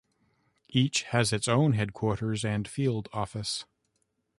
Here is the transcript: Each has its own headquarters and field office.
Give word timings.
Each 0.69 1.03
has 1.03 1.31
its 1.31 1.47
own 1.47 1.73
headquarters 1.73 2.43
and 2.43 2.67
field 2.67 3.07
office. 3.13 3.65